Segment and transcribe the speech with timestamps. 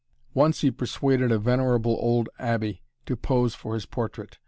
[0.33, 4.39] Once he persuaded a venerable old abbé to pose for his portrait.